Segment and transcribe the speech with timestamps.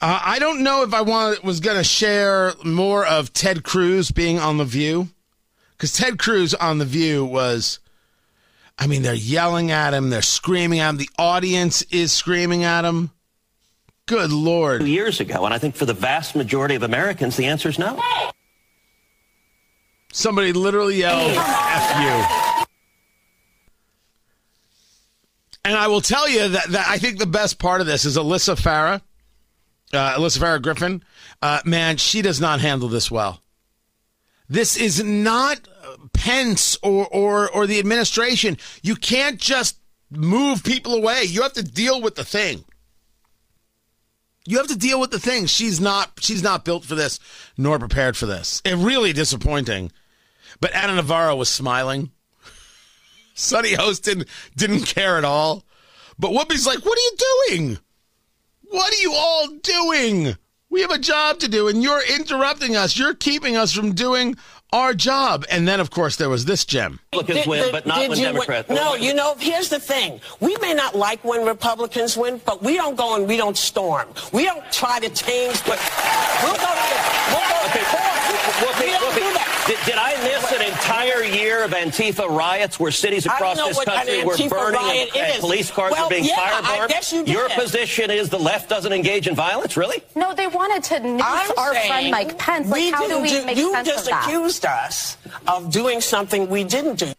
[0.00, 4.12] Uh, I don't know if I want, was going to share more of Ted Cruz
[4.12, 5.08] being on The View.
[5.72, 7.80] Because Ted Cruz on The View was,
[8.78, 12.84] I mean, they're yelling at him, they're screaming at him, the audience is screaming at
[12.84, 13.10] him.
[14.06, 14.82] Good Lord.
[14.82, 17.78] Two Years ago, and I think for the vast majority of Americans, the answer is
[17.78, 18.00] no.
[20.12, 22.64] Somebody literally yelled, F you.
[25.64, 28.16] And I will tell you that, that I think the best part of this is
[28.16, 29.02] Alyssa Farah
[29.92, 31.02] uh, Alyssa Griffin,
[31.42, 33.42] uh, man, she does not handle this well.
[34.48, 35.60] This is not
[36.12, 38.56] Pence or, or, or the administration.
[38.82, 39.78] You can't just
[40.10, 41.24] move people away.
[41.24, 42.64] You have to deal with the thing.
[44.46, 45.44] You have to deal with the thing.
[45.44, 47.20] She's not she's not built for this
[47.58, 48.62] nor prepared for this.
[48.64, 49.92] It really disappointing.
[50.60, 52.12] But Ana Navarro was smiling.
[53.34, 55.64] Sunny Hostin didn't care at all.
[56.18, 57.78] But Whoopi's like, what are you doing?
[58.70, 60.36] What are you all doing?
[60.70, 62.98] We have a job to do, and you're interrupting us.
[62.98, 64.36] You're keeping us from doing
[64.70, 65.46] our job.
[65.50, 67.00] And then, of course, there was this gem.
[67.14, 68.68] Republicans win, Did- but not when Democrats.
[68.68, 68.76] win?
[68.76, 70.20] No, you know, here's the thing.
[70.40, 74.08] We may not like when Republicans win, but we don't go and we don't storm.
[74.32, 75.78] We don't try to change but
[76.42, 76.98] We'll go to the.
[77.32, 78.02] We'll go Okay, to court.
[78.60, 79.47] Whoopi, We don't do that.
[79.68, 83.86] Did, did I miss an entire year of Antifa riots where cities across this what
[83.86, 86.88] an country were burning and, and police cars Well, were being yeah, I firebombed?
[86.88, 89.76] guess you Your position is the left doesn't engage in violence?
[89.76, 90.02] Really?
[90.16, 92.68] No, they wanted to nix I'm our saying friend Mike Pence.
[92.68, 94.24] Like, we how do didn't we make You sense just of that?
[94.24, 97.12] accused us of doing something we didn't do.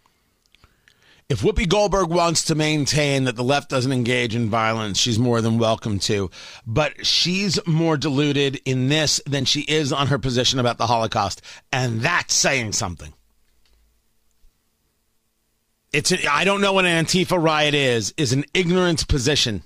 [1.29, 5.41] If Whoopi Goldberg wants to maintain that the left doesn't engage in violence, she's more
[5.41, 6.31] than welcome to.
[6.65, 11.43] But she's more deluded in this than she is on her position about the Holocaust.
[11.71, 13.13] And that's saying something.
[15.93, 19.61] It's a, I don't know what an Antifa riot is, is an ignorance position.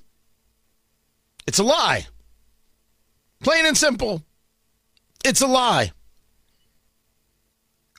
[1.47, 2.07] It's a lie.
[3.41, 4.21] Plain and simple.
[5.23, 5.93] It's a lie.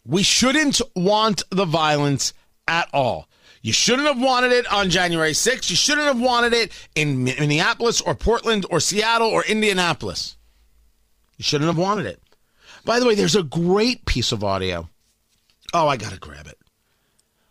[0.04, 2.34] We shouldn't want the violence
[2.68, 3.26] at all.
[3.64, 5.70] You shouldn't have wanted it on January 6th.
[5.70, 10.36] You shouldn't have wanted it in Minneapolis or Portland or Seattle or Indianapolis.
[11.38, 12.20] You shouldn't have wanted it.
[12.84, 14.90] By the way, there's a great piece of audio.
[15.72, 16.58] Oh, I got to grab it.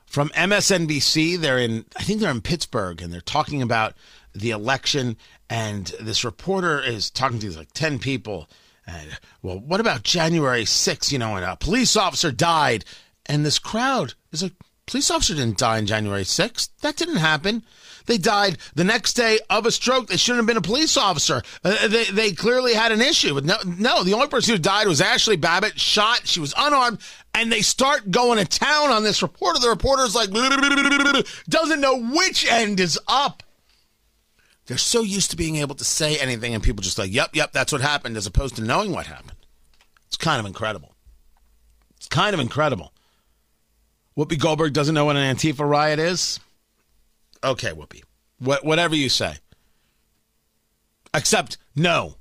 [0.06, 3.95] From MSNBC, they're in, I think they're in Pittsburgh, and they're talking about
[4.35, 5.18] the election.
[5.50, 8.47] And this reporter is talking to these like 10 people.
[8.85, 11.12] And, well, what about January 6th?
[11.12, 12.85] You know, and a police officer died.
[13.25, 14.53] And this crowd is like,
[14.85, 16.69] police officer didn't die on January 6th.
[16.81, 17.63] That didn't happen.
[18.05, 20.07] They died the next day of a stroke.
[20.07, 21.41] They shouldn't have been a police officer.
[21.63, 23.33] Uh, they, they clearly had an issue.
[23.33, 26.27] With no, no, the only person who died was Ashli Babbitt, shot.
[26.27, 26.99] She was unarmed.
[27.33, 29.59] And they start going to town on this reporter.
[29.59, 30.29] The reporter's like,
[31.50, 33.41] doesn't know which end is up.
[34.65, 37.51] They're so used to being able to say anything, and people just like, yep, yep,
[37.51, 39.35] that's what happened, as opposed to knowing what happened.
[40.07, 40.95] It's kind of incredible.
[41.97, 42.92] It's kind of incredible.
[44.18, 46.40] Whoopi Goldberg doesn't know what an Antifa riot is?
[47.44, 48.03] Okay, Whoopi.
[48.40, 49.35] What, whatever you say.
[51.13, 52.16] Except, no.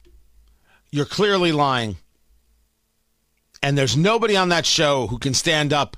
[0.90, 1.96] You're clearly lying.
[3.62, 5.96] And there's nobody on that show who can stand up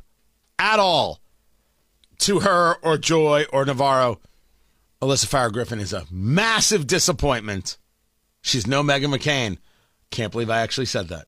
[0.59, 1.21] at all
[2.19, 4.21] to her or Joy or Navarro.
[5.01, 7.79] Alyssa Farah Griffin is a massive disappointment.
[8.43, 9.59] She's no Meghan McCain.
[10.11, 11.23] Can't believe I actually said that.